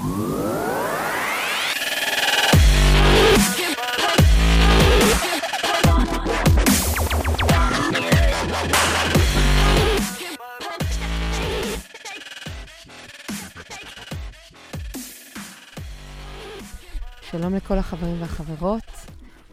[0.00, 0.14] שלום
[17.54, 18.82] לכל החברים והחברות.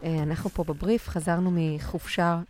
[0.04, 2.40] אה, אנחנו פה בבריף, חזרנו מחופשה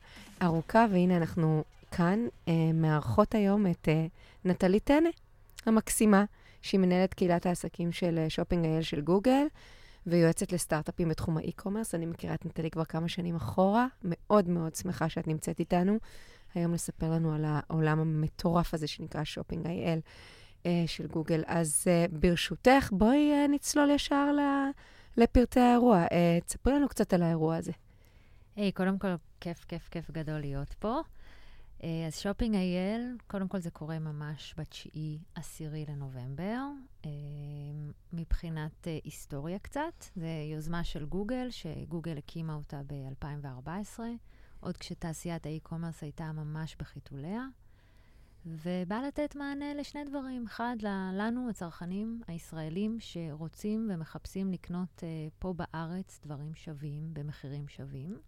[0.43, 2.19] ארוכה, והנה אנחנו כאן
[2.49, 4.07] אה, מארחות היום את אה,
[4.45, 5.09] נטלי טנא,
[5.67, 6.25] המקסימה,
[6.63, 9.47] שהיא מנהלת קהילת העסקים של Shopping IL של גוגל,
[10.07, 11.95] ויועצת לסטארט-אפים בתחום ה e-commerce.
[11.95, 15.99] אני מכירה את נטלי כבר כמה שנים אחורה, מאוד מאוד שמחה שאת נמצאת איתנו.
[16.55, 20.01] היום לספר לנו על העולם המטורף הזה שנקרא Shopping IL
[20.87, 21.43] של גוגל.
[21.47, 24.31] אז ברשותך, בואי נצלול ישר.
[25.17, 26.05] לפרטי האירוע.
[26.47, 27.73] תספרי לנו קצת על האירוע הזה.
[28.57, 29.09] היי, hey, קודם כל,
[29.41, 31.01] כיף, כיף, כיף גדול להיות פה.
[31.79, 36.61] Uh, אז Shopping IL, קודם כל זה קורה ממש בתשיעי עשירי לנובמבר.
[37.03, 37.07] Uh,
[38.13, 44.01] מבחינת uh, היסטוריה קצת, זה יוזמה של גוגל, שגוגל הקימה אותה ב-2014,
[44.61, 47.47] עוד כשתעשיית ה e-commerce הייתה ממש בחיתוליה.
[48.47, 50.45] ובא לתת מענה לשני דברים.
[50.47, 50.77] אחד,
[51.13, 55.03] לנו, הצרכנים הישראלים, שרוצים ומחפשים לקנות
[55.39, 58.19] פה בארץ דברים שווים, במחירים שווים,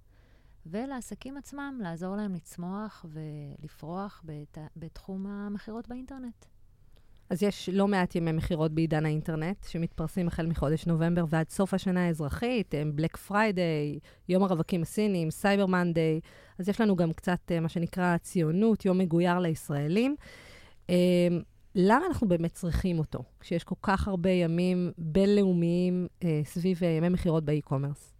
[0.67, 6.45] ולעסקים עצמם, לעזור להם לצמוח ולפרוח בת, בתחום המכירות באינטרנט.
[7.31, 12.07] אז יש לא מעט ימי מכירות בעידן האינטרנט, שמתפרסים החל מחודש נובמבר ועד סוף השנה
[12.07, 16.21] האזרחית, הם Black Friday, יום הרווקים הסינים, Cyber Monday,
[16.59, 20.17] אז יש לנו גם קצת אה, מה שנקרא ציונות, יום מגויר לישראלים.
[20.91, 21.29] אה,
[21.75, 27.45] למה אנחנו באמת צריכים אותו, כשיש כל כך הרבה ימים בינלאומיים אה, סביב ימי מכירות
[27.45, 28.20] ב e-commerce?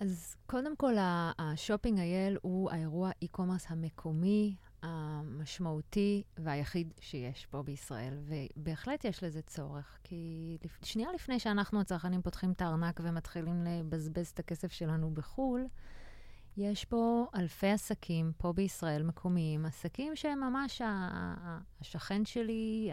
[0.00, 0.94] אז קודם כל,
[1.38, 9.42] ה Shopping IL הוא האירוע e-commerce המקומי, המשמעותי והיחיד שיש פה בישראל, ובהחלט יש לזה
[9.42, 15.66] צורך, כי שנייה לפני שאנחנו הצרכנים פותחים את הארנק ומתחילים לבזבז את הכסף שלנו בחו"ל,
[16.56, 20.82] יש פה אלפי עסקים פה בישראל, מקומיים, עסקים שהם ממש
[21.80, 22.90] השכן שלי,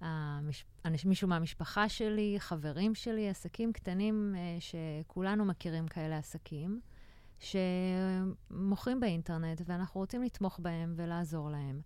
[0.00, 0.64] המש...
[1.04, 6.80] מישהו מהמשפחה שלי, חברים שלי, עסקים קטנים אה, שכולנו מכירים כאלה עסקים.
[7.38, 11.80] שמוכרים באינטרנט, ואנחנו רוצים לתמוך בהם ולעזור להם.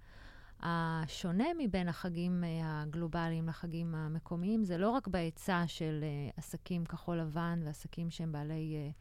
[0.60, 7.16] השונה מבין החגים אה, הגלובליים לחגים המקומיים, זה לא רק בהיצע של אה, עסקים כחול
[7.20, 8.92] לבן ועסקים שהם בעלי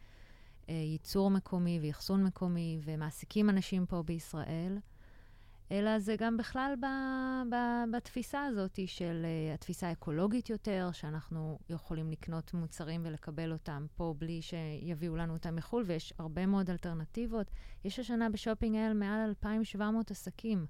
[0.68, 4.78] ייצור מקומי ואחסון מקומי ומעסיקים אנשים פה בישראל,
[5.72, 6.86] אלא זה גם בכלל ב,
[7.52, 7.56] ב,
[7.96, 14.42] בתפיסה הזאת של uh, התפיסה האקולוגית יותר, שאנחנו יכולים לקנות מוצרים ולקבל אותם פה בלי
[14.42, 17.52] שיביאו לנו אותם מחו"ל, ויש הרבה מאוד אלטרנטיבות.
[17.84, 20.66] יש השנה ב Shopping IL מעל 2,700 עסקים.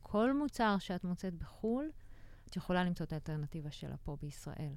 [0.00, 1.90] כל מוצר שאת מוצאת בחו"ל,
[2.48, 4.72] את יכולה למצוא את האלטרנטיבה שלה פה בישראל.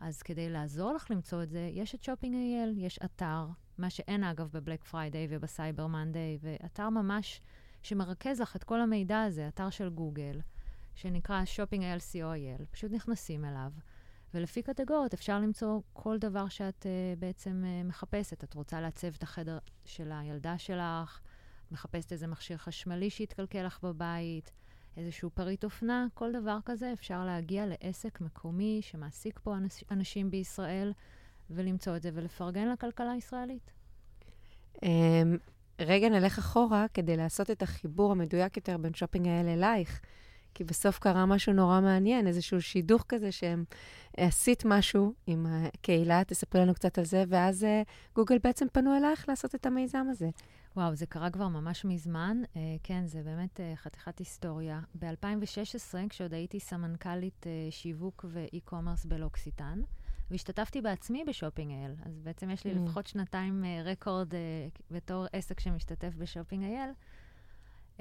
[0.00, 3.46] אז כדי לעזור לך למצוא את זה, יש את Shopping IL, יש אתר,
[3.78, 7.40] מה שאין אגב ב Black Friday וב Cyber Monday, ואתר ממש...
[7.82, 10.40] שמרכז לך את כל המידע הזה, אתר של גוגל,
[10.94, 12.64] שנקרא Shopping LCOIL.
[12.70, 13.72] פשוט נכנסים אליו,
[14.34, 18.44] ולפי קטגוריות אפשר למצוא כל דבר שאת uh, בעצם uh, מחפשת.
[18.44, 21.20] את רוצה לעצב את החדר של הילדה שלך,
[21.70, 24.52] מחפשת איזה מכשיר חשמלי שהתקלקל לך בבית,
[24.96, 30.92] איזשהו פריט אופנה, כל דבר כזה אפשר להגיע לעסק מקומי שמעסיק פה אנש, אנשים בישראל,
[31.50, 33.72] ולמצוא את זה ולפרגן לכלכלה הישראלית.
[34.82, 35.36] אמ,
[35.80, 40.00] רגע נלך אחורה כדי לעשות את החיבור המדויק יותר בין שופינג האלה אלייך.
[40.54, 43.64] כי בסוף קרה משהו נורא מעניין, איזשהו שידוך כזה שהם
[44.16, 49.28] עשית משהו עם הקהילה, תספרי לנו קצת על זה, ואז uh, גוגל בעצם פנו אלייך
[49.28, 50.28] לעשות את המיזם הזה.
[50.76, 52.42] וואו, זה קרה כבר ממש מזמן.
[52.44, 54.80] Uh, כן, זה באמת uh, חתיכת היסטוריה.
[54.94, 59.80] ב-2016, כשעוד הייתי סמנכ"לית uh, שיווק ואי-קומרס בלוקסיטן,
[60.30, 61.94] והשתתפתי בעצמי ב Shopping IL.
[62.04, 62.74] אז בעצם יש לי mm.
[62.78, 64.36] לפחות שנתיים uh, record uh,
[64.90, 66.90] בתור עסק שמשתתף ב Shopping IL.
[67.96, 68.00] Uh,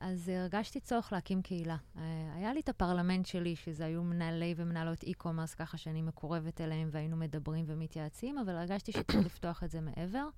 [0.00, 1.76] אז הרגשתי צורך להקים קהילה.
[1.96, 1.98] Uh,
[2.34, 7.16] היה לי את הפרלמנט שלי, שזה היו מנהלי ומנהלות e-commerce, ככה שאני מקורבת אליהם והיינו
[7.16, 10.28] מדברים ומתייעצים, אבל הרגשתי שצריך לפתוח את זה מעבר.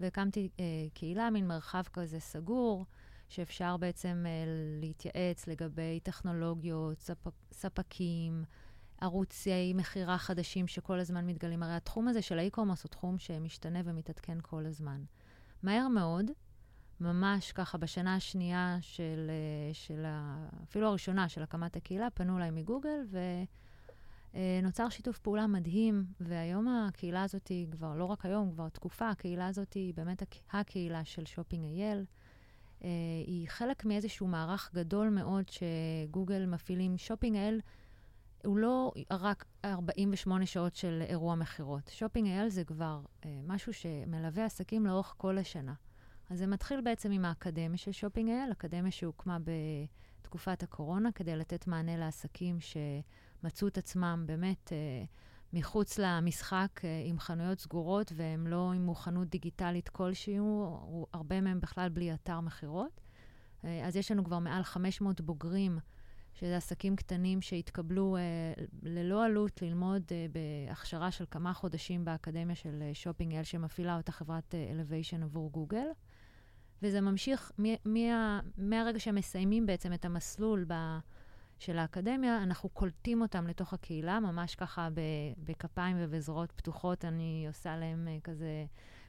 [0.00, 0.60] והקמתי uh,
[0.94, 2.86] קהילה, מין מרחב כזה סגור,
[3.28, 8.44] שאפשר בעצם uh, להתייעץ לגבי טכנולוגיות, ספק, ספקים,
[9.00, 11.62] ערוצי מכירה חדשים שכל הזמן מתגלים.
[11.62, 15.04] הרי התחום הזה של ה e-commerce הוא תחום שמשתנה ומתעדכן כל הזמן.
[15.62, 16.30] מהר מאוד,
[17.00, 22.50] ממש ככה בשנה השנייה של, אה, של ה, אפילו הראשונה של הקמת הקהילה, פנו אליי
[22.50, 23.00] מגוגל
[24.34, 29.46] ונוצר שיתוף פעולה מדהים, והיום הקהילה הזאת היא כבר, לא רק היום, כבר תקופה, הקהילה
[29.46, 32.04] הזאת היא באמת הקהילה של Shopping IL.
[32.84, 32.88] אה,
[33.26, 36.98] היא חלק מאיזשהו מערך גדול מאוד שגוגל מפעילים.
[36.98, 37.60] Shopping IL
[38.46, 41.90] הוא לא רק 48 שעות של אירוע מכירות.
[41.94, 45.74] Shopping IL זה כבר אה, משהו שמלווה עסקים לאורך כל השנה.
[46.30, 49.38] אז זה מתחיל בעצם עם האקדמיה של Shopping IL, אקדמיה שהוקמה
[50.20, 55.04] בתקופת הקורונה כדי לתת מענה לעסקים שמצאו את עצמם באמת אה,
[55.52, 60.38] מחוץ למשחק אה, עם חנויות סגורות והם לא עם מוכנות דיגיטלית כלשהי,
[61.12, 63.00] הרבה מהם בכלל בלי אתר מכירות.
[63.64, 65.78] אה, אז יש לנו כבר מעל 500 בוגרים,
[66.40, 68.22] שזה עסקים קטנים שהתקבלו אה,
[68.82, 74.12] ללא עלות ללמוד אה, בהכשרה של כמה חודשים באקדמיה של אה, שופינג אל, שמפעילה אותה
[74.12, 75.86] חברת אה, עבור גוגל.
[76.82, 77.52] וזה ממשיך
[77.84, 80.74] מה, מהרגע שהם מסיימים בעצם את המסלול ב,
[81.58, 84.88] של האקדמיה, אנחנו קולטים אותם לתוך הקהילה, ממש ככה
[85.38, 87.04] בכפיים ובזרועות פתוחות.
[87.04, 88.64] אני עושה להם uh, כזה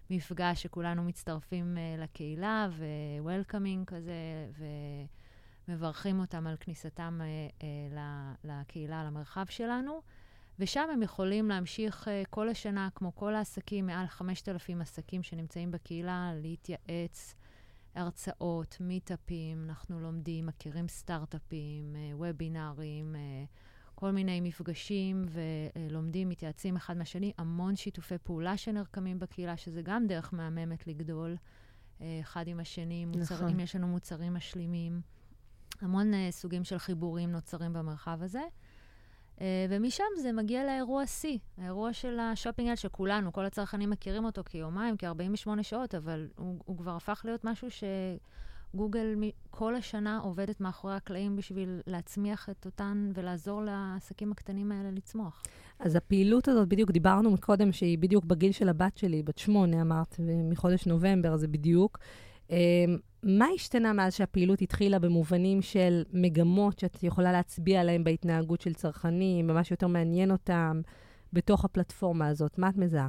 [0.09, 4.13] מפגש שכולנו מצטרפים uh, לקהילה, ו-welcoming כזה,
[5.67, 7.97] ומברכים אותם על כניסתם uh, uh,
[8.43, 10.01] לקהילה, למרחב שלנו.
[10.59, 16.31] ושם הם יכולים להמשיך uh, כל השנה, כמו כל העסקים, מעל 5,000 עסקים שנמצאים בקהילה,
[16.35, 17.35] להתייעץ,
[17.97, 23.45] הרצאות, מיטאפים, אנחנו לומדים, מכירים סטארט-אפים, אה, וובינארים, אה,
[23.95, 30.33] כל מיני מפגשים ולומדים, מתייעצים אחד מהשני, המון שיתופי פעולה שנרקמים בקהילה, שזה גם דרך
[30.33, 31.35] מהממת לגדול
[32.01, 33.49] אה, אחד עם השני, מוצר, נכון.
[33.49, 35.01] אם יש לנו מוצרים משלימים.
[35.81, 38.41] המון סוגים של חיבורים נוצרים במרחב הזה.
[39.41, 44.95] אה, ומשם זה מגיע לאירוע שיא, האירוע של השופינג שכולנו, כל הצרכנים מכירים אותו כיומיים,
[44.97, 47.67] כ-48 שעות, אבל הוא, הוא כבר הפך להיות משהו
[48.73, 49.15] שגוגל
[49.49, 55.43] כל השנה עובדת מאחורי הקלעים בשביל להצמיח את אותן ולעזור לעסקים הקטנים האלה לצמוח.
[55.79, 60.15] אז הפעילות הזאת, בדיוק דיברנו מקודם, שהיא בדיוק בגיל של הבת שלי, בת שמונה, אמרת,
[60.49, 61.97] מחודש נובמבר, זה בדיוק.
[62.49, 68.73] אמ, מה השתנה מאז שהפעילות התחילה במובנים של מגמות שאת יכולה להצביע עליהן בהתנהגות של
[68.73, 70.81] צרכנים, ומה שיותר מעניין אותם
[71.33, 72.57] בתוך הפלטפורמה הזאת?
[72.57, 73.07] מה את מזהה?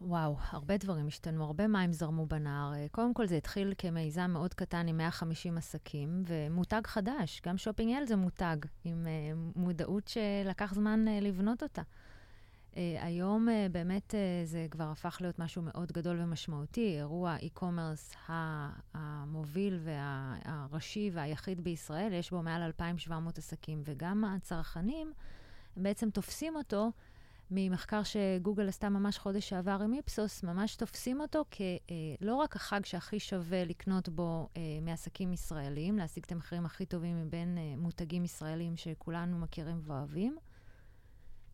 [0.00, 2.72] וואו, הרבה דברים השתנו, הרבה מים זרמו בנהר.
[2.90, 7.40] קודם כל, זה התחיל כמיזם מאוד קטן עם 150 עסקים, ומותג חדש.
[7.46, 11.82] גם שופינג אל זה מותג, עם uh, מודעות שלקח זמן uh, לבנות אותה.
[12.76, 18.30] Uh, היום uh, באמת uh, זה כבר הפך להיות משהו מאוד גדול ומשמעותי, אירוע e-commerce
[18.94, 25.12] המוביל והראשי והיחיד בישראל, יש בו מעל 2,700 עסקים, וגם הצרכנים
[25.76, 26.90] בעצם תופסים אותו,
[27.50, 31.44] ממחקר שגוגל עשתה ממש חודש שעבר עם איפסוס, ממש תופסים אותו
[32.20, 34.48] כלא רק החג שהכי שווה לקנות בו
[34.82, 40.36] מעסקים ישראלים, להשיג את המחירים הכי טובים מבין מותגים ישראלים שכולנו מכירים ואוהבים,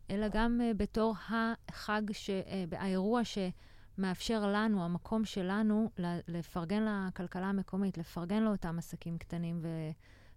[0.09, 5.89] אלא גם uh, בתור החג, ש, uh, האירוע שמאפשר לנו, המקום שלנו,
[6.27, 9.67] לפרגן לכלכלה המקומית, לפרגן לאותם עסקים קטנים ו,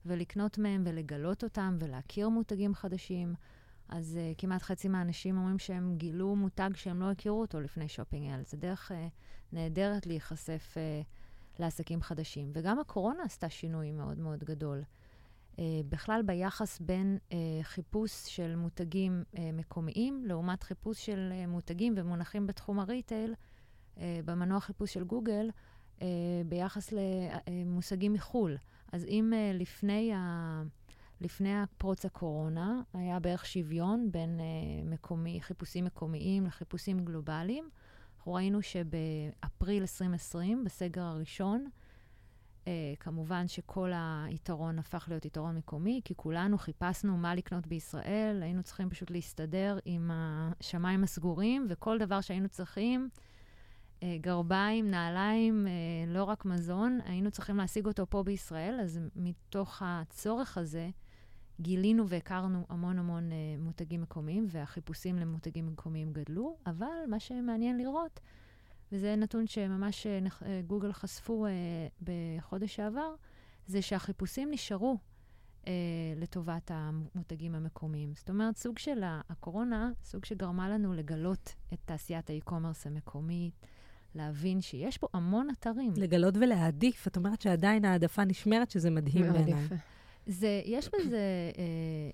[0.07, 3.35] ולקנות מהם ולגלות אותם ולהכיר מותגים חדשים.
[3.89, 8.31] אז uh, כמעט חצי מהאנשים אומרים שהם גילו מותג שהם לא הכירו אותו לפני שופינג
[8.31, 8.43] אל.
[8.45, 8.95] זה דרך uh,
[9.53, 11.07] נהדרת להיחשף uh,
[11.59, 12.51] לעסקים חדשים.
[12.55, 14.83] וגם הקורונה עשתה שינוי מאוד מאוד גדול.
[15.58, 22.47] אה, בכלל ביחס בין אה, חיפוש של מותגים אה, מקומיים לעומת חיפוש של מותגים ומונחים
[22.47, 23.35] בתחום הריטייל,
[24.25, 25.50] במנוע חיפוש של גוגל,
[26.47, 28.56] ביחס למושגים מחו"ל.
[28.93, 30.62] אז אם לפני, ה,
[31.20, 34.41] לפני פרוץ הקורונה היה בערך שוויון בין
[34.84, 37.69] מקומי, חיפושים מקומיים לחיפושים גלובליים,
[38.17, 41.69] אנחנו ראינו שבאפריל 2020, בסגר הראשון,
[43.01, 48.91] כמובן שכל היתרון הפך להיות יתרון מקומי, כי כולנו חיפשנו מה לקנות בישראל, היינו צריכים
[48.91, 53.08] פשוט להסתדר עם השמיים הסגורים, וכל דבר שהיינו צריכים,
[54.01, 59.82] uh, גרביים, נעליים, uh, לא רק מזון, היינו צריכים להשיג אותו פה בישראל, אז מתוך
[59.85, 60.91] הצורך הזה,
[61.61, 68.20] גילינו והכרנו המון המון מותגים מקומיים, והחיפושים למותגים מקומיים גדלו, אבל מה שמעניין לראות,
[68.93, 71.52] וזה נתון שממש אה, אה, גוגל חשפו אה,
[72.02, 73.14] בחודש שעבר,
[73.66, 74.98] זה שהחיפושים נשארו
[75.66, 75.72] אה,
[76.16, 78.12] לטובת המותגים המקומיים.
[78.16, 83.66] זאת אומרת, סוג של הקורונה, סוג שגרמה לנו לגלות את תעשיית האי-קומרס המקומית,
[84.14, 85.93] להבין שיש פה המון אתרים.
[85.96, 87.06] לגלות ולהעדיף.
[87.06, 89.69] את אומרת שעדיין העדפה נשמרת, שזה מדהים בעיניי.
[90.27, 91.63] זה, יש בזה אה,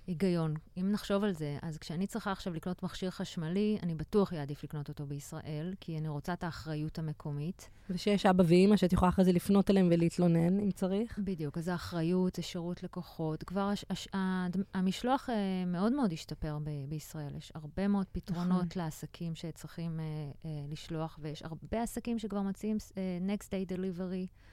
[0.06, 0.54] היגיון.
[0.76, 4.88] אם נחשוב על זה, אז כשאני צריכה עכשיו לקנות מכשיר חשמלי, אני בטוח אעדיף לקנות
[4.88, 7.68] אותו בישראל, כי אני רוצה את האחריות המקומית.
[7.90, 11.18] ושיש אבא ואימא שאת יכולה אחרי זה לפנות אליהם ולהתלונן, אם צריך.
[11.18, 13.42] בדיוק, אז האחריות, זה שירות לקוחות.
[13.42, 17.36] כבר הש, הש, הש, המשלוח אה, מאוד מאוד השתפר ב, בישראל.
[17.36, 18.82] יש הרבה מאוד פתרונות נכון.
[18.82, 20.04] לעסקים שצריכים אה,
[20.44, 24.51] אה, לשלוח, ויש הרבה עסקים שכבר מציעים אה, Next Day Delivery.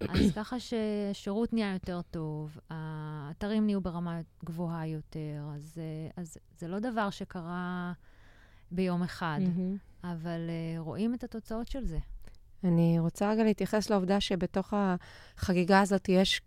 [0.00, 6.68] אז ככה ששירות נהיה יותר טוב, האתרים נהיו ברמה גבוהה יותר, אז, אה, אז זה
[6.68, 7.92] לא דבר שקרה
[8.70, 10.06] ביום אחד, Mm-hmm.
[10.06, 11.98] אבל אה, רואים את התוצאות של זה.
[12.64, 16.40] אני רוצה רגע להתייחס לעובדה שבתוך החגיגה הזאת יש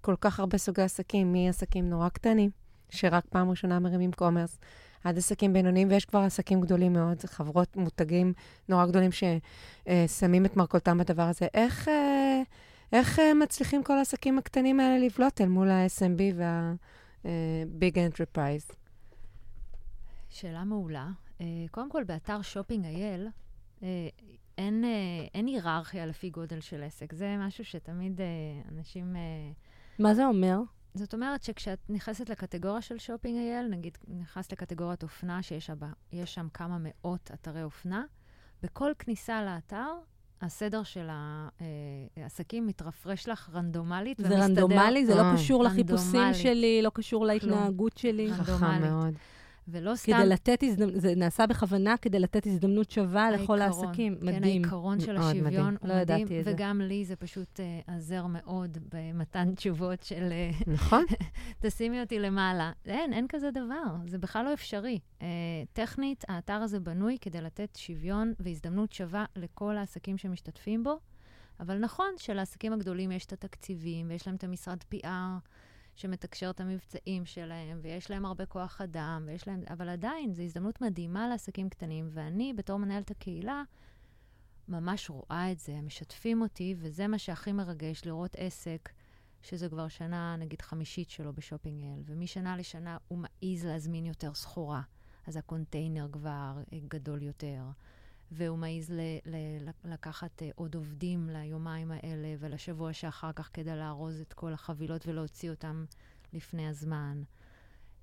[0.00, 2.50] כל כך הרבה סוגי עסקים, מעסקים נורא קטנים,
[2.90, 4.58] שרק פעם ראשונה מרימים קומרס,
[5.04, 8.32] עד עסקים בינוניים, ויש כבר עסקים גדולים מאוד, חברות מותגים
[8.68, 11.46] נורא גדולים ששמים את מרכולתם בדבר הזה.
[11.54, 12.42] איך, אה,
[12.94, 18.74] איך אה, מצליחים כל העסקים הקטנים האלה לבלוט אל מול ה-SMB וה-Big Enterprise?
[20.28, 21.08] שאלה מעולה.
[21.40, 23.28] אה, קודם כל, באתר Shopping IL,
[23.82, 23.88] אה,
[24.58, 27.12] אין, אה, אין היררכיה לפי גודל של עסק.
[27.12, 28.26] זה משהו שתמיד אה,
[28.72, 29.16] אנשים...
[29.16, 29.52] אה,
[29.98, 30.58] מה זה אומר?
[30.94, 35.76] זאת אומרת שכשאת נכנסת לקטגוריה של Shopping IL, נגיד נכנסת לקטגוריית אופנה, שיש שם,
[36.12, 38.04] יש שם כמה מאות אתרי אופנה,
[38.62, 39.92] בכל כניסה לאתר,
[40.44, 41.08] הסדר של
[42.16, 44.42] העסקים מתרפרש לך רנדומלית זה ומסתדר.
[44.42, 45.06] רנדומלי?
[45.06, 46.34] זה לא אה, קשור לחיפושים.
[46.34, 48.32] שלי, לא קשור להתנהגות שלי?
[48.32, 49.14] חכם מאוד.
[49.68, 50.12] ולא סתם...
[50.12, 54.14] כדי לתת הזדמנות, זה נעשה בכוונה כדי לתת הזדמנות שווה לכל העיקרון, העסקים.
[54.14, 54.62] כן, מדהים.
[54.62, 55.46] העיקרון של מאוד מדהים.
[55.46, 56.52] השוויון הוא לא מדהים, ידעתי את זה.
[56.54, 61.04] וגם לי זה פשוט uh, עזר מאוד במתן תשובות של uh, נכון?
[61.62, 62.72] תשימי אותי למעלה.
[62.86, 64.98] אין, אין כזה דבר, זה בכלל לא אפשרי.
[65.18, 65.22] Uh,
[65.72, 70.98] טכנית, האתר הזה בנוי כדי לתת שוויון והזדמנות שווה לכל העסקים שמשתתפים בו,
[71.60, 75.08] אבל נכון שלעסקים הגדולים יש את התקציבים, ויש להם את המשרד PR,
[75.96, 79.62] שמתקשר את המבצעים שלהם, ויש להם הרבה כוח אדם, ויש להם...
[79.70, 83.62] אבל עדיין, זו הזדמנות מדהימה לעסקים קטנים, ואני, בתור מנהלת הקהילה,
[84.68, 88.88] ממש רואה את זה, משתפים אותי, וזה מה שהכי מרגש, לראות עסק,
[89.42, 94.34] שזה כבר שנה, נגיד, חמישית שלו ב Shopping IL, ומשנה לשנה הוא מעז להזמין יותר
[94.34, 94.82] סחורה,
[95.26, 97.62] אז הקונטיינר כבר אה, גדול יותר.
[98.30, 104.20] והוא מעז ל- ל- לקחת uh, עוד עובדים ליומיים האלה ולשבוע שאחר כך כדי לארוז
[104.20, 105.84] את כל החבילות ולהוציא אותם
[106.32, 107.22] לפני הזמן.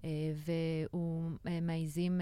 [0.02, 0.04] Uh,
[0.36, 2.22] והוא uh, מעזים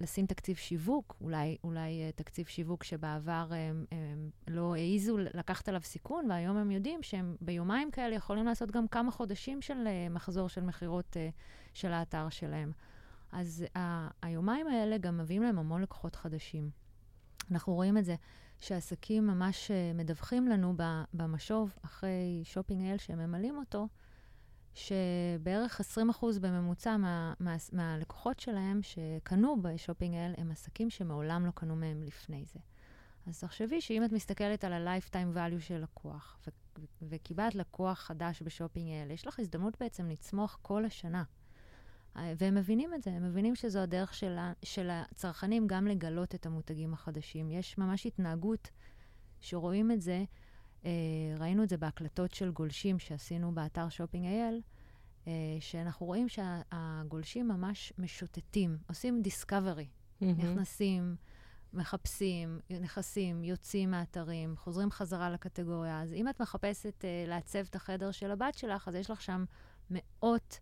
[0.00, 5.80] לשים תקציב שיווק, אולי, אולי uh, תקציב שיווק שבעבר הם, הם לא העזו לקחת עליו
[5.80, 10.48] סיכון, והיום הם יודעים שהם ביומיים כאלה יכולים לעשות גם כמה חודשים של uh, מחזור
[10.48, 11.18] של מכירות uh,
[11.74, 12.72] של האתר שלהם.
[13.32, 13.78] אז uh,
[14.22, 16.81] היומיים האלה גם מביאים להם המון לקוחות חדשים.
[17.50, 18.14] אנחנו רואים את זה
[18.60, 20.74] שעסקים ממש uh, מדווחים לנו
[21.14, 23.88] במשוב, אחרי Shopping IL שהם ממלאים אותו,
[24.74, 31.50] שבערך 20% בממוצע מה, מה, מהלקוחות שלהם שקנו ב Shopping IL הם עסקים שמעולם לא
[31.50, 32.60] קנו מהם לפני זה.
[33.26, 38.42] אז תחשבי שאם את מסתכלת על ה-lifetime value של לקוח, ו- ו- וקיבלת לקוח חדש
[38.42, 41.22] ב Shopping IL, יש לך הזדמנות בעצם לצמוח כל השנה.
[42.16, 46.46] והם מבינים את זה, הם מבינים שזו הדרך של, ה, של הצרכנים גם לגלות את
[46.46, 47.50] המותגים החדשים.
[47.50, 48.70] יש ממש התנהגות
[49.40, 50.24] שרואים את זה,
[50.84, 50.90] אה,
[51.38, 54.60] ראינו את זה בהקלטות של גולשים שעשינו באתר שופינג IL,
[55.26, 59.88] אה, שאנחנו רואים שהגולשים ממש משוטטים, עושים discovery,
[60.22, 60.44] Mm-hmm.
[60.44, 61.16] נכנסים,
[61.72, 66.02] מחפשים, נכנסים, יוצאים מהאתרים, חוזרים חזרה לקטגוריה.
[66.02, 69.44] אז אם את מחפשת אה, לעצב את החדר של הבת שלך, אז יש לך שם
[69.90, 70.58] מאות...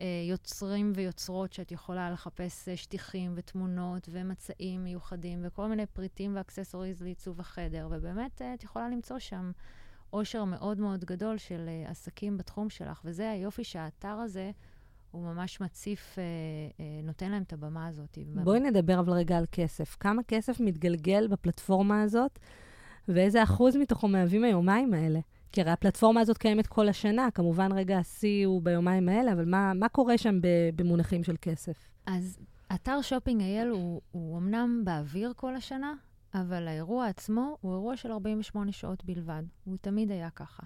[0.00, 6.42] אה, יוצרים ויוצרות שאת יכולה לחפש אה, שטיחים ותמונות ומצעים מיוחדים וכל מיני פריטים ו
[6.42, 9.52] accessories לעיצוב החדר, ובאמת אה, את יכולה למצוא שם
[10.10, 14.50] עושר מאוד מאוד גדול של עסקים בתחום שלך, וזה היופי שהאתר הזה...
[15.16, 16.24] הוא ממש מציף, אה,
[16.80, 18.18] אה, נותן להם את הבמה הזאת.
[18.44, 19.96] בואי נדבר אבל רגע על כסף.
[20.00, 22.38] כמה כסף מתגלגל בפלטפורמה הזאת,
[23.08, 25.20] ואיזה אחוז מתוכו מהווים היומיים האלה?
[25.52, 29.72] כי הרי הפלטפורמה הזאת קיימת כל השנה, כמובן רגע השיא הוא ביומיים האלה, אבל מה,
[29.74, 30.38] מה קורה שם
[30.76, 31.88] במונחים של כסף?
[32.06, 32.38] אז
[32.74, 35.92] אתר שופינג אייל הוא, הוא אמנם באוויר כל השנה,
[36.34, 39.42] אבל האירוע עצמו הוא אירוע של 48 שעות בלבד.
[39.64, 40.62] הוא תמיד היה ככה.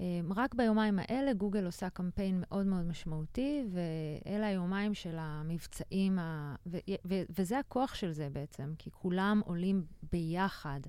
[0.00, 6.54] אמ, רק ביומיים האלה גוגל עושה קמפיין מאוד מאוד משמעותי, ואלה היומיים של המבצעים, ה...
[6.66, 6.78] ו...
[7.08, 7.14] ו...
[7.30, 10.80] וזה הכוח של זה בעצם, כי כולם עולים ביחד.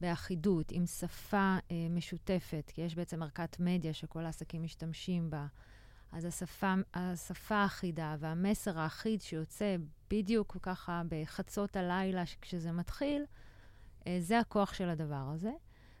[0.00, 5.46] באחידות, עם שפה אה, משותפת, כי יש בעצם ערכת מדיה שכל העסקים משתמשים בה.
[6.12, 9.76] אז השפה, השפה האחידה והמסר האחיד שיוצא
[10.10, 13.24] בדיוק ככה בחצות הלילה כשזה מתחיל,
[14.06, 15.52] אה, זה הכוח של הדבר הזה.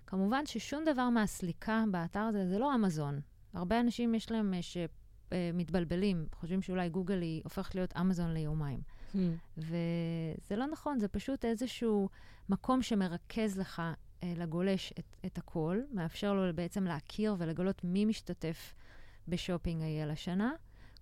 [0.06, 3.20] כמובן ששום דבר מהסליקה באתר הזה זה לא אמזון.
[3.54, 8.80] הרבה אנשים יש להם אה, שמתבלבלים, חושבים שאולי גוגל היא הופכת להיות אמזון ליומיים.
[9.14, 9.18] Hmm.
[9.58, 12.08] וזה לא נכון, זה פשוט איזשהו
[12.48, 13.82] מקום שמרכז לך,
[14.22, 18.74] אה, לגולש, את, את הכל, מאפשר לו בעצם להכיר ולגלות מי משתתף
[19.28, 20.52] בשופינג IL השנה.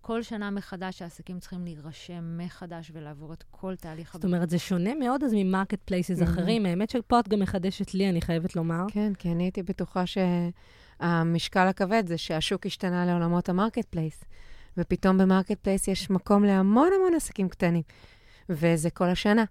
[0.00, 4.94] כל שנה מחדש העסקים צריכים להירשם מחדש ולעבור את כל תהליך זאת אומרת, זה שונה
[4.94, 6.66] מאוד אז מ marketplaces אחרים.
[6.66, 8.84] האמת שפה את גם מחדשת לי, אני חייבת לומר.
[8.88, 14.24] כן, כי אני הייתי בטוחה שהמשקל הכבד זה שהשוק השתנה לעולמות ה marketplace,
[14.78, 17.82] ופתאום ב marketplace יש מקום להמון המון עסקים קטנים,
[18.48, 19.44] וזה כל השנה.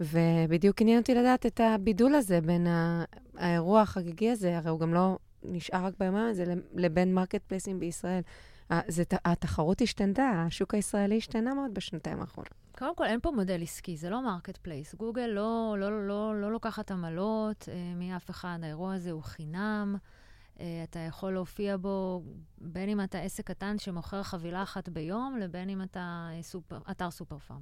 [0.00, 2.66] ובדיוק עניין אותי לדעת את הבידול הזה בין
[3.36, 8.20] האירוע החגיגי הזה, הרי הוא גם לא נשאר רק ביומיים הזה, לבין marketplace ים בישראל.
[8.88, 12.54] זה, התחרות השתנתה, השוק הישראלי השתנה מאוד בשנתיים האחרונות.
[12.78, 14.94] קודם כל, אין פה מודל עסקי, זה לא marketplace.
[14.94, 19.96] גוגל לא, לא, לא, לא, לא לוקחת עמלות אה, מאף אחד, האירוע הזה הוא חינם.
[20.60, 22.22] אה, אתה יכול להופיע בו,
[22.58, 27.10] בין אם אתה עסק קטן שמוכר חבילה אחת ביום, לבין אם אתה אה, סופר, אתר
[27.10, 27.60] סופר פארם.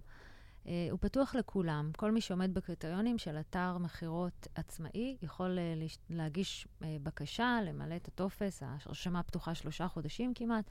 [0.64, 1.90] Uh, הוא פתוח לכולם.
[1.96, 5.58] כל מי שעומד בקריטריונים של אתר מכירות עצמאי יכול
[6.10, 10.64] להגיש בקשה, למלא את הטופס, ההרשמה פתוחה שלושה חודשים כמעט,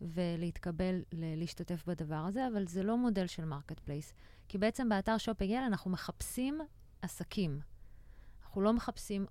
[0.00, 4.12] ולהתקבל להשתתף בדבר הזה, אבל זה לא מודל של marketplace.
[4.48, 6.58] כי בעצם באתר שופינג IL אנחנו מחפשים
[7.02, 7.60] עסקים.
[8.42, 9.26] אנחנו לא מחפשים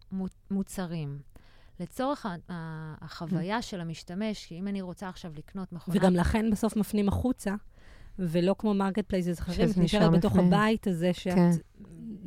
[0.52, 1.22] מוצרים.
[1.80, 2.26] לצורך
[3.02, 5.98] החוויה של המשתמש, כי אם אני רוצה עכשיו לקנות מכונה...
[5.98, 7.56] וגם לכן בסוף מפנים החוצה.
[8.20, 11.50] ולא כמו marketplaces אחרים, את נשארת בתוך הבית הזה שאת כן.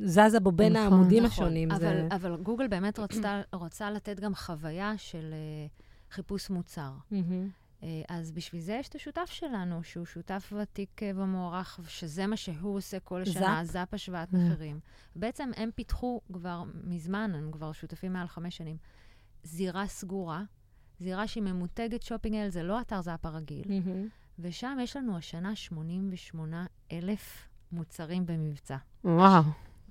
[0.03, 1.45] זזה בו בין נכון, העמודים נכון.
[1.45, 1.71] השונים.
[1.71, 2.09] אבל, זה...
[2.11, 6.93] אבל גוגל באמת רצתה, רוצה לתת גם חוויה של uh, חיפוש מוצר.
[7.11, 12.37] Uh, אז בשביל זה יש את השותף שלנו, שהוא שותף ותיק uh, ומוערך, שזה מה
[12.37, 14.37] שהוא עושה כל השנה, זאפ, זאפ השוואת mm-hmm.
[14.37, 14.81] מחירים.
[15.17, 18.77] בעצם הם פיתחו כבר מזמן, הם כבר שותפים מעל חמש שנים,
[19.43, 20.43] זירה סגורה,
[21.01, 23.65] זירה שהיא ממותגת שופינג אל, זה לא אתר זאפ הרגיל.
[23.65, 24.09] Mm-hmm.
[24.39, 28.77] ושם יש לנו השנה 88 אלף מוצרים במבצע.
[29.05, 29.43] וואו.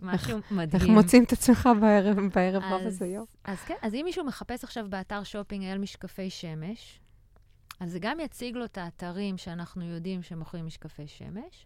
[0.02, 0.82] משהו איך, מדהים.
[0.82, 3.26] איך מוצאים את עצמך בערב, בערב רב הזה יום?
[3.44, 7.00] אז כן, אז אם מישהו מחפש עכשיו באתר שופינג אל משקפי שמש,
[7.80, 11.66] אז זה גם יציג לו את האתרים שאנחנו יודעים שמוכרים משקפי שמש,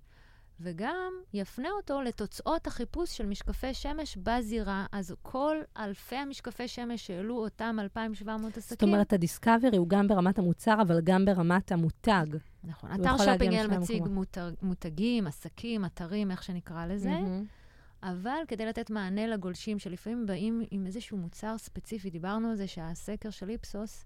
[0.59, 4.85] וגם יפנה אותו לתוצאות החיפוש של משקפי שמש בזירה.
[4.91, 8.75] אז כל אלפי המשקפי שמש שהעלו אותם 2,700 עסקים...
[8.75, 12.25] זאת אומרת, הדיסקאברי הוא גם ברמת המוצר, אבל גם ברמת המותג.
[12.63, 12.89] נכון.
[13.01, 17.09] אתר שופינגל מציג מותג, מותגים, עסקים, אתרים, איך שנקרא לזה.
[17.09, 17.63] Mm-hmm.
[18.03, 23.29] אבל כדי לתת מענה לגולשים שלפעמים באים עם איזשהו מוצר ספציפי, דיברנו על זה שהסקר
[23.29, 24.05] של איפסוס,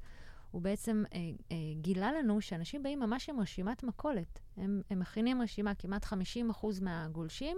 [0.52, 1.20] הוא בעצם אה,
[1.52, 4.40] אה, גילה לנו שאנשים באים ממש עם רשימת מכולת.
[4.58, 6.14] הם, הם מכינים רשימה, כמעט 50%
[6.82, 7.58] מהגולשים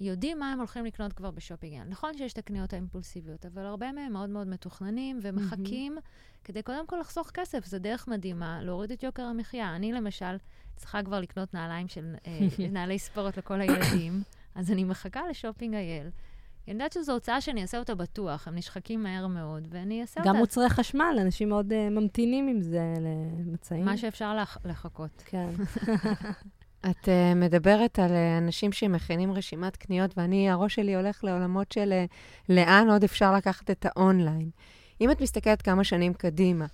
[0.00, 1.82] יודעים מה הם הולכים לקנות כבר בשופינג.
[1.88, 6.44] נכון שיש את הקניות האימפולסיביות, אבל הרבה מהם מאוד מאוד מתוכננים ומחכים mm-hmm.
[6.44, 7.66] כדי קודם כל לחסוך כסף.
[7.66, 9.76] זו דרך מדהימה להוריד את יוקר המחיה.
[9.76, 10.36] אני למשל
[10.76, 12.40] צריכה כבר לקנות נעליים של, אה,
[12.72, 14.22] נעלי ספורט לכל הילדים,
[14.54, 16.10] אז אני מחכה לשופינג אייל.
[16.68, 20.26] אני יודעת שזו הוצאה שאני אעשה אותה בטוח, הם נשחקים מהר מאוד, ואני אעשה גם
[20.26, 20.32] אותה.
[20.32, 22.94] גם מוצרי חשמל, אנשים מאוד uh, ממתינים עם זה
[23.38, 23.84] למצעים.
[23.84, 25.22] מה שאפשר לח- לחכות.
[25.26, 25.48] כן.
[26.90, 31.92] את uh, מדברת על uh, אנשים שמכינים רשימת קניות, ואני, הראש שלי הולך לעולמות של
[31.92, 32.12] uh,
[32.48, 34.50] לאן עוד אפשר לקחת את האונליין.
[35.00, 36.66] אם את מסתכלת כמה שנים קדימה,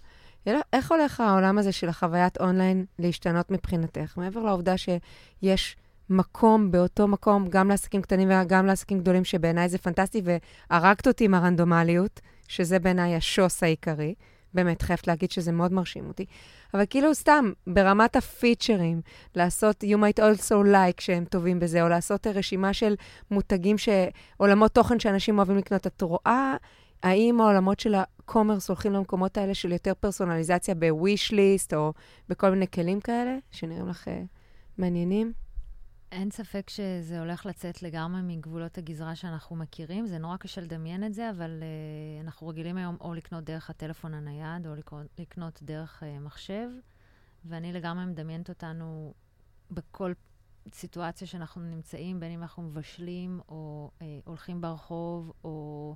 [0.72, 4.16] איך הולך העולם הזה של החוויית אונליין להשתנות מבחינתך?
[4.16, 5.77] מעבר לעובדה שיש
[6.11, 10.23] מקום באותו מקום, גם לעסקים קטנים וגם לעסקים גדולים, שבעיניי זה פנטסטי,
[10.71, 14.14] והרגת אותי עם הרנדומליות, שזה בעיניי השוס העיקרי.
[14.55, 16.27] באמת, חייבת להגיד שזה מאוד מרשים אותי.
[16.75, 19.01] אבל כאילו סתם, ברמת הפיצ'רים,
[19.35, 22.94] לעשות you might also like שהם טובים בזה, או לעשות רשימה של
[23.31, 23.88] מותגים, ש...
[24.37, 25.87] עולמות תוכן שאנשים אוהבים לקנות.
[25.87, 26.57] את רואה
[27.03, 31.92] האם העולמות של הקומרס הולכים למקומות האלה של יותר פרסונליזציה ב-wish list, או
[32.29, 34.11] בכל מיני כלים כאלה, שנראים לך uh,
[34.79, 35.33] מעניינים?
[36.12, 40.07] אין ספק שזה הולך לצאת לגמרי מגבולות הגזרה שאנחנו מכירים.
[40.07, 44.14] זה נורא קשה לדמיין את זה, אבל uh, אנחנו רגילים היום או לקנות דרך הטלפון
[44.14, 46.68] הנייד, או לקנות, לקנות דרך uh, מחשב,
[47.44, 49.14] ואני לגמרי מדמיינת אותנו
[49.71, 50.12] בכל
[50.73, 55.94] סיטואציה שאנחנו נמצאים, בין אם אנחנו מבשלים, או uh, הולכים ברחוב, או...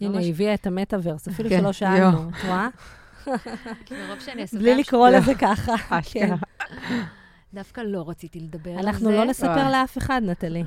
[0.00, 2.68] הנה, היא הביאה את המטאוורס, אפילו כן, שלא שאלנו, את רואה?
[4.58, 5.98] בלי לקרוא לזה ככה.
[6.02, 6.34] כן.
[7.54, 8.88] דווקא לא רציתי לדבר על זה.
[8.88, 10.62] אנחנו לא נספר לאף אחד, נטלי.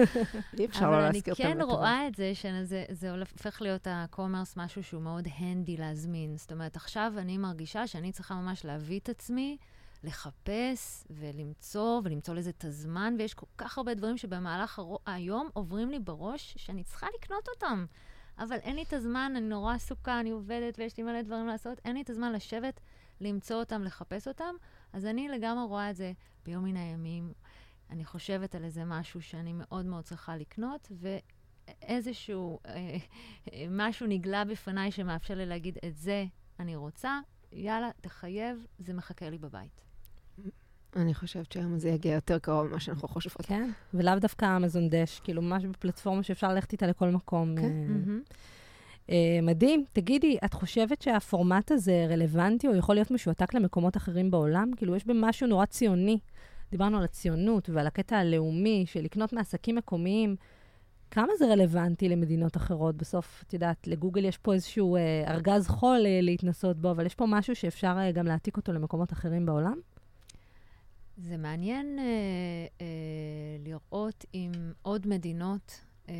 [0.58, 1.42] אי אפשר לא להזכיר את זה.
[1.42, 6.36] אבל אני כן רואה את זה, שזה הופך להיות הקומרס משהו שהוא מאוד הנדי להזמין.
[6.36, 9.56] זאת אומרת, עכשיו אני מרגישה שאני צריכה ממש להביא את עצמי,
[10.04, 15.98] לחפש ולמצוא, ולמצוא לזה את הזמן, ויש כל כך הרבה דברים שבמהלך היום עוברים לי
[15.98, 17.86] בראש, שאני צריכה לקנות אותם.
[18.38, 21.80] אבל אין לי את הזמן, אני נורא עסוקה, אני עובדת ויש לי מלא דברים לעשות,
[21.84, 22.80] אין לי את הזמן לשבת,
[23.20, 24.54] למצוא אותם, לחפש אותם.
[24.92, 26.12] אז אני לגמרי רואה את זה
[26.44, 27.32] ביום מן הימים.
[27.90, 32.96] אני חושבת על איזה משהו שאני מאוד מאוד צריכה לקנות, ואיזשהו אה,
[33.52, 36.24] אה, משהו נגלה בפניי שמאפשר לי להגיד, את זה
[36.60, 37.20] אני רוצה,
[37.52, 39.82] יאללה, תחייב, זה מחכה לי בבית.
[40.96, 43.46] אני חושבת שהיום זה יגיע יותר קרוב ממה שאנחנו חושבות.
[43.46, 47.54] כן, ולאו דווקא אמזון דש, כאילו ממש בפלטפורמה שאפשר ללכת איתה לכל מקום.
[47.56, 48.20] כן.
[49.10, 49.84] אה, מדהים.
[49.92, 54.70] תגידי, את חושבת שהפורמט הזה רלוונטי או יכול להיות משועתק למקומות אחרים בעולם?
[54.76, 56.18] כאילו, יש במשהו נורא ציוני.
[56.70, 60.36] דיברנו על הציונות ועל הקטע הלאומי של לקנות מעסקים מקומיים.
[61.10, 62.96] כמה זה רלוונטי למדינות אחרות?
[62.96, 67.14] בסוף, את יודעת, לגוגל יש פה איזשהו אה, ארגז חול אה, להתנסות בו, אבל יש
[67.14, 69.80] פה משהו שאפשר אה, גם להעתיק אותו למקומות אחרים בעולם?
[71.16, 72.04] זה מעניין אה,
[72.80, 72.86] אה,
[73.64, 76.14] לראות אם עוד מדינות, אה,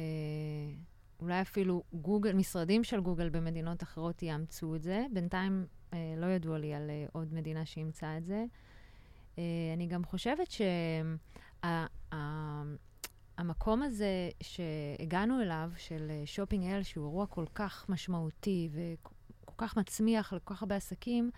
[1.21, 5.07] אולי אפילו גוגל, משרדים של גוגל במדינות אחרות יאמצו את זה.
[5.13, 8.45] בינתיים אה, לא ידוע לי על אה, עוד מדינה שאימצה את זה.
[9.39, 10.49] אה, אני גם חושבת
[13.37, 19.77] שהמקום הזה שהגענו אליו, של אה, שופינג אל, שהוא אירוע כל כך משמעותי וכל כך
[19.77, 21.31] מצמיח לכל כך הרבה עסקים,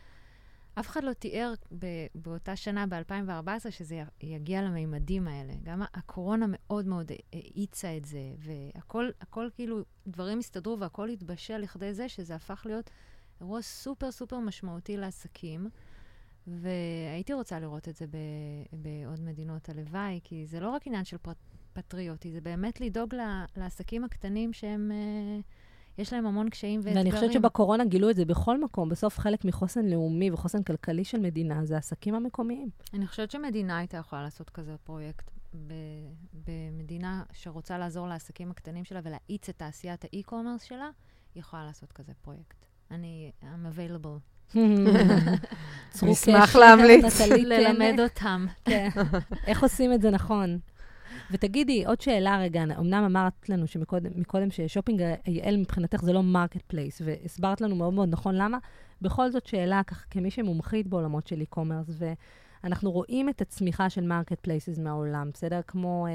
[0.81, 5.53] אף אחד לא תיאר ב- באותה שנה, ב-2014, שזה יגיע למימדים האלה.
[5.62, 11.95] גם הקורונה מאוד מאוד האיצה את זה, והכל הכל כאילו, דברים הסתדרו והכל התבשל לכדי
[11.95, 12.91] זה שזה הפך להיות
[13.41, 15.69] אירוע סופר סופר משמעותי לעסקים.
[16.47, 18.17] והייתי רוצה לראות את זה ב-
[18.73, 21.37] בעוד מדינות הלוואי, כי זה לא רק עניין של פרט,
[21.73, 25.41] פטריוטי, זה באמת לדאוג ל- לעסקים הקטנים שהם, אה,
[25.99, 26.97] יש להם המון קשיים ואתגרים.
[27.07, 28.89] ואני חושבת שבקורונה גילו את זה בכל מקום.
[28.89, 32.69] בסוף חלק מחוסן לאומי וחוסן כלכלי של מדינה זה העסקים המקומיים.
[32.95, 35.31] אני חושבת שמדינה הייתה יכולה לעשות כזה פרויקט.
[35.67, 35.73] ב-
[36.47, 40.89] במדינה שרוצה לעזור לעסקים הקטנים שלה ולהאיץ את תעשיית האי-קומרס שלה,
[41.35, 42.57] היא יכולה לעשות כזה פרויקט.
[42.91, 44.55] אני, I'm available.
[45.91, 47.21] צרו נשמח להמליץ.
[47.21, 48.01] נטלי ללמד.
[48.01, 48.47] אותם.
[48.65, 48.89] כן.
[49.47, 50.59] איך עושים את זה נכון?
[51.31, 57.03] ותגידי, עוד שאלה רגע, אמנם אמרת לנו שמקודם מקודם ששופינג IL מבחינתך זה לא marketplace,
[57.05, 58.59] והסברת לנו מאוד מאוד נכון למה.
[59.03, 62.05] בכל זאת שאלה, ככה, כמי שמומחית בעולמות של e-commerce,
[62.64, 65.61] ואנחנו רואים את הצמיחה של marketplaces מהעולם, בסדר?
[65.67, 66.07] כמו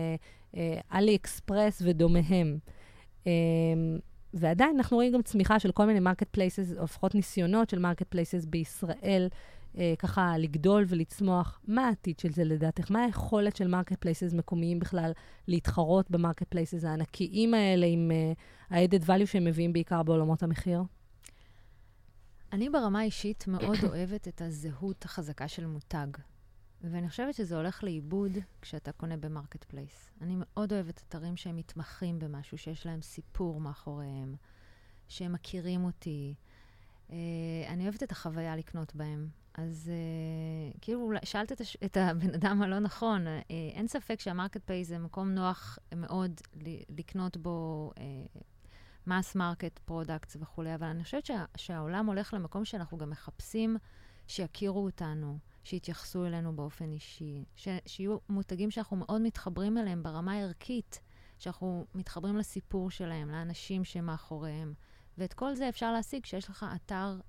[0.94, 2.58] אלי אקספרס ודומיהם.
[3.28, 3.32] אה,
[4.34, 9.28] ועדיין אנחנו רואים גם צמיחה של כל מיני marketplaces, או לפחות ניסיונות של marketplaces בישראל,
[9.78, 11.60] אה, ככה לגדול ולצמוח.
[11.68, 12.92] מה העתיד של זה לדעתך?
[12.92, 15.12] מה היכולת של marketplaces מקומיים בכלל
[15.48, 20.84] להתחרות ב marketplaces הענקיים האלה עם uh, ה-added value שהם מביאים בעיקר בעולמות המחיר?
[22.52, 26.08] אני ברמה האישית מאוד אוהבת את הזהות החזקה של מותג.
[26.82, 28.32] ואני חושבת שזה הולך לאיבוד
[28.62, 30.12] כשאתה קונה ב marketplace.
[30.22, 34.36] אני מאוד אוהבת אתרים שהם מתמחים במשהו, שיש להם סיפור מאחוריהם,
[35.08, 36.34] שהם מכירים אותי.
[37.10, 37.14] Uh,
[37.68, 39.43] אני אוהבת את החוויה לקנות בהם.
[39.54, 41.78] אז uh, כאילו, שאלת את, הש...
[41.86, 43.28] את הבן אדם הלא נכון.
[43.28, 46.42] Uh, אין ספק שה marketplace זה מקום נוח מאוד
[46.90, 47.92] לקנות בו
[49.08, 51.46] mass market products וכולי, אבל אני חושבת שה...
[51.58, 53.78] שהעולם הולך למקום שאנחנו גם מחפשים
[54.28, 57.68] שיכירו אותנו, שיתייחסו אלינו באופן אישי, ש...
[57.86, 61.02] שיהיו מותגים שאנחנו מאוד מתחברים אליהם ברמה הערכית,
[61.40, 64.74] שאנחנו מתחברים לסיפור שלהם, לאנשים שמאחוריהם.
[65.18, 67.20] ואת כל זה אפשר להשיג כשיש לך אתר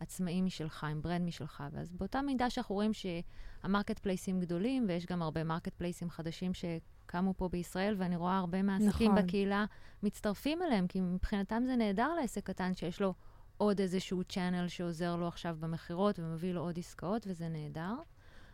[0.00, 1.64] עצמאי משלך, עם brand משלך.
[1.72, 6.52] ואז באותה מידה שאנחנו רואים שה marketplace ים גדולים, ויש גם הרבה marketplace ים חדשים
[6.54, 9.24] שקמו פה בישראל, ואני רואה הרבה מהעסקים נכון.
[9.24, 9.64] בקהילה
[10.02, 13.14] מצטרפים אליהם, כי מבחינתם זה נהדר לעסק קטן שיש לו
[13.56, 17.94] עוד איזשהו צ'אנל שעוזר לו עכשיו במכירות ומביא לו עוד עסקאות, וזה נהדר.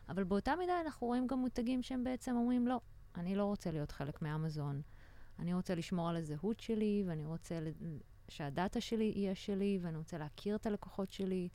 [0.09, 2.81] אבל באותה מידה אנחנו רואים גם מותגים שהם בעצם אומרים, לא,
[3.17, 4.83] אני לא רוצה להיות חלק מאמזון.
[5.39, 7.61] אני רוצה לשמור על הזהות שלי, ואני רוצה
[8.31, 11.49] שהדאטה שלי יהיה שלי, ואני רוצה להכיר את הלקוחות שלי,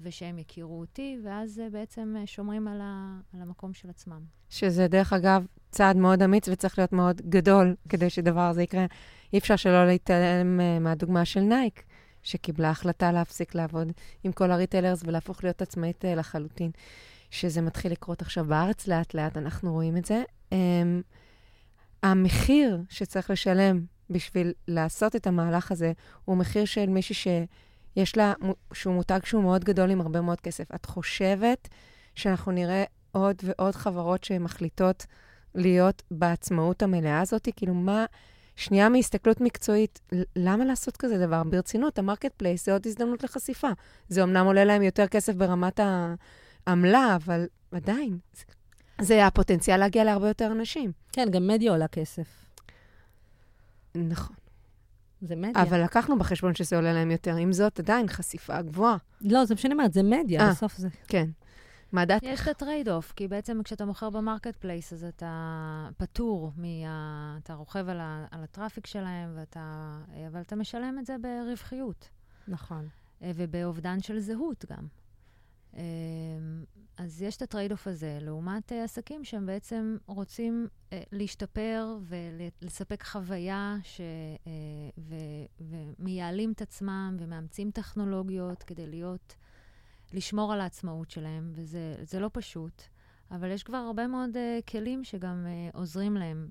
[0.00, 4.20] ושהם יכירו אותי, ואז אה, בעצם אה, שומרים על, ה, על המקום של עצמם.
[4.50, 8.86] שזה, דרך אגב, צעד מאוד אמיץ וצריך להיות מאוד גדול כדי שדבר הזה יקרה.
[9.32, 11.82] אי אפשר שלא להתעלם אה, מהדוגמה של נייק,
[12.22, 13.92] שקיבלה החלטה להפסיק לעבוד
[14.24, 16.70] עם כל ה retailers ולהפוך להיות עצמאית לחלוטין.
[17.30, 20.22] שזה מתחיל לקרות עכשיו בארץ לאט-לאט, אנחנו רואים את זה.
[20.52, 21.02] אמ,
[22.02, 25.92] המחיר שצריך לשלם בשביל לעשות את המהלך הזה
[26.24, 27.14] הוא מחיר של מישהי
[27.94, 28.32] שיש לה,
[28.72, 30.74] שהוא מותג שהוא מאוד גדול עם הרבה מאוד כסף.
[30.74, 31.68] את חושבת
[32.14, 35.06] שאנחנו נראה עוד ועוד חברות שמחליטות
[35.54, 37.48] להיות בעצמאות המלאה הזאת?
[37.56, 38.04] כאילו, מה...
[38.56, 40.00] שנייה מהסתכלות מקצועית,
[40.36, 41.42] למה לעשות כזה דבר?
[41.42, 43.68] ברצינות, ה marketplace זה עוד הזדמנות לחשיפה.
[44.08, 45.80] זה אמנם עולה להם יותר כסף ברמת
[46.66, 48.18] העמלה, אבל עדיין,
[49.00, 50.92] זה הפוטנציאל להגיע להרבה יותר אנשים.
[51.12, 52.45] כן, גם מדיה עולה כסף.
[53.96, 54.36] נכון.
[55.22, 55.62] זה מדיה.
[55.62, 57.36] אבל לקחנו בחשבון שזה עולה להם יותר.
[57.36, 58.96] עם זאת, עדיין חשיפה גבוהה.
[59.20, 60.50] לא, זה מה שאני אומרת, זה מדיה, אה.
[60.50, 60.88] בסוף זה...
[61.08, 61.30] כן.
[61.92, 62.26] מה דעתך?
[62.26, 67.38] יש את ה trade-off, כי בעצם כשאתה מוכר ב marketplace, אז אתה פטור, מה...
[67.42, 68.26] אתה רוכב על, ה...
[68.30, 69.96] על ה traffic שלהם, ואתה...
[70.26, 72.08] אבל אתה משלם את זה ברווחיות,
[72.48, 72.88] נכון.
[73.22, 74.86] אה, ובאובדן של זהות גם.
[76.96, 83.04] אז יש את ה trade-off הזה, לעומת uh, עסקים שהם בעצם רוצים uh, להשתפר ולספק
[83.04, 84.48] חוויה ש, uh,
[84.98, 85.14] ו,
[85.60, 89.36] ומייעלים את עצמם ומאמצים טכנולוגיות כדי להיות,
[90.12, 92.82] לשמור על העצמאות שלהם, וזה לא פשוט.
[93.30, 94.36] אבל יש כבר הרבה מאוד
[94.68, 96.48] כלים שגם עוזרים להם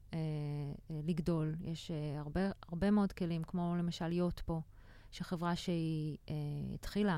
[0.89, 1.55] לגדול.
[1.63, 4.61] יש הרבה, הרבה מאוד כלים, כמו למשל יוטפו,
[5.11, 6.17] שחברה שהיא
[6.73, 7.17] התחילה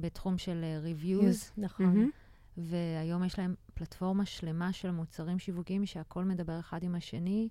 [0.00, 1.50] בתחום של uh, reviews.
[1.56, 2.10] נכון.
[2.56, 7.48] והיום יש להם פלטפורמה שלמה של מוצרים שיווקיים שהכל מדבר אחד עם השני.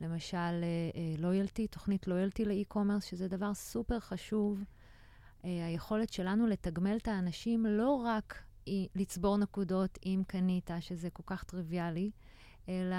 [0.00, 0.64] למשל,
[1.18, 4.64] לויאלטי, uh, תוכנית לויאלטי לאי-קומרס, שזה דבר סופר חשוב.
[5.42, 8.42] היכולת שלנו לתגמל את האנשים לא רק
[8.94, 12.10] לצבור נקודות אם קנית, שזה כל כך טריוויאלי,
[12.68, 12.96] אלא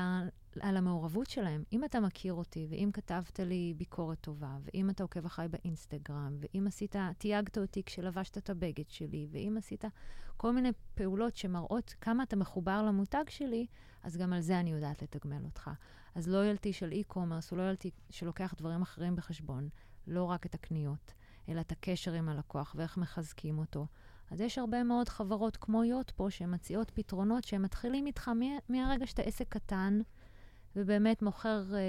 [0.62, 1.64] על המעורבות שלהם.
[1.74, 6.68] אם אתה מכיר אותי, ואם כתבת לי ביקורת טובה, ואם אתה עוקב אחריי באינסטגרם, ואם
[6.68, 9.84] עשית, תייגת אותי כשלבשת את הבגד שלי, ואם עשית
[10.38, 13.66] כל מיני פעולות שמראות כמה אתה מחובר למותג שלי,
[14.04, 15.70] אז גם על זה אני יודעת לתגמל אותך.
[16.16, 19.70] אז לויאלטי של אי-קומרס הוא לויאלטי שלוקח דברים אחרים בחשבון,
[20.08, 21.14] לא רק את הקניות,
[21.50, 23.88] אלא את הקשר עם הלקוח ואיך מחזקים אותו.
[24.32, 28.32] אז יש הרבה מאוד חברות כמו יוט פה שמציעות פתרונות שהם מתחילים איתך
[28.70, 30.00] מהרגע שאתה עסק קטן,
[30.76, 31.80] ובאמת מוכר אה,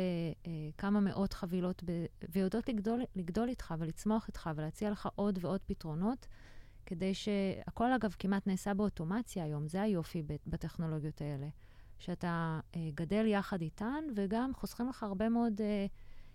[0.46, 5.60] אה, כמה מאות חבילות, ב, ויודעות לגדול, לגדול איתך ולצמוח איתך ולהציע לך עוד ועוד
[5.66, 6.26] פתרונות,
[6.86, 11.48] כדי שהכל, אגב, כמעט נעשה באוטומציה היום, זה היופי בטכנולוגיות האלה.
[12.00, 15.86] שאתה אה, גדל יחד איתן, וגם חוסכים לך הרבה מאוד אה,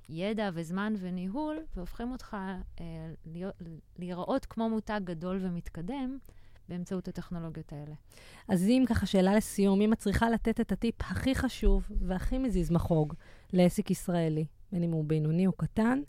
[0.10, 2.38] ידע וזמן וניהול, והופכים אותך
[2.79, 2.86] אה,
[3.25, 3.55] להיות,
[3.97, 6.17] להיראות כמו מותג גדול ומתקדם.
[6.69, 7.95] באמצעות הטכנולוגיות האלה.
[8.47, 12.71] אז אם ככה, שאלה לסיום, אם את צריכה לתת את הטיפ הכי חשוב והכי מזיז
[12.71, 13.13] מחוג
[13.54, 16.01] לעסק ישראלי, בין אם הוא בינוני או קטן,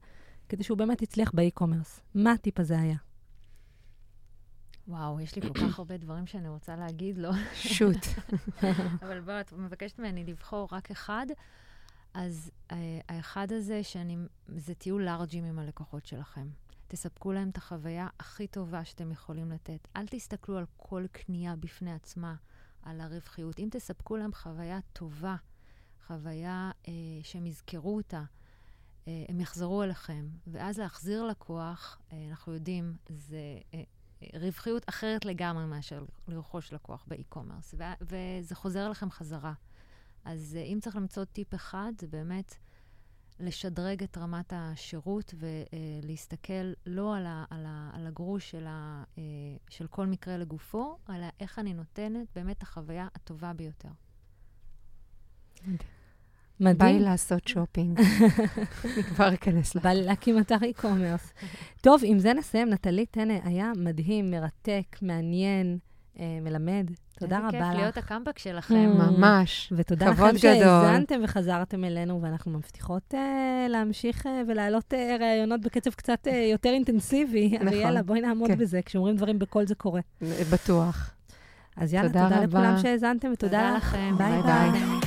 [0.49, 2.97] כדי שהוא באמת יצליח באי-קומרס, מה הטיפ הזה היה?
[4.89, 7.31] וואו, יש לי כל כך הרבה דברים שאני רוצה להגיד לו.
[7.55, 8.07] שוט.
[9.03, 11.27] אבל בוא, את מבקשת ממני לבחור רק אחד.
[12.15, 12.77] אז אה,
[13.09, 14.17] האחד הזה, שאני,
[14.49, 16.49] זה תהיו לארג'ים עם הלקוחות שלכם.
[16.89, 19.89] תספקו להם את החוויה הכי טובה שאתם יכולים לתת.
[19.97, 22.35] אל תסתכלו על כל קנייה בפני עצמה,
[22.83, 23.59] על הרווחיות.
[23.59, 25.37] אם תספקו להם חוויה טובה,
[26.07, 28.23] חוויה אה, שהם יזכרו אותה,
[29.09, 30.29] אה, הם יחזרו אליכם.
[30.47, 33.83] ואז להחזיר לקוח, אה, אנחנו יודעים, זה אה,
[34.35, 39.53] רווחיות אחרת לגמרי מאשר לרכוש לקוח באי-קומרס, וזה חוזר לכם חזרה.
[40.25, 42.55] אז אה, אם צריך למצוא טיפ אחד, זה באמת
[43.41, 49.23] לשדרג את רמת השירות ולהסתכל לא על, ה, על, ה, על הגרוש של, ה, אה,
[49.69, 53.89] של כל מקרה לגופו, אלא איך אני נותנת באמת את החוויה הטובה ביותר.
[56.61, 56.79] מדהים.
[56.79, 58.01] בא לי לעשות שופינג.
[58.85, 59.81] אני כבר אכנס לה.
[59.83, 61.45] בא לי להקים אתר e-commerce.
[61.81, 62.69] טוב, עם זה נסיים.
[62.69, 65.79] נטלי טנא, היה מדהים, מרתק, מעניין,
[66.19, 66.91] אה, מלמד.
[67.19, 67.55] תודה רבה לך.
[67.55, 68.93] איזה כיף להיות הקמבק שלכם.
[68.99, 69.73] ממש.
[69.77, 73.17] ותודה לכם שהאזנתם וחזרתם אלינו, ואנחנו מבטיחות uh,
[73.69, 77.51] להמשיך uh, ולהעלות uh, ראיונות בקצב קצת uh, יותר אינטנסיבי.
[77.55, 77.69] נכון.
[77.69, 78.59] ויאללה, בואי נעמוד כן.
[78.59, 78.81] בזה.
[78.83, 80.01] כשאומרים דברים בקול זה קורה.
[80.53, 81.11] בטוח.
[81.77, 84.15] אז יאללה, תודה, תודה לכולם שהאזנתם, ותודה לכם.
[84.19, 84.71] ביי ביי.
[84.71, 85.06] ביי.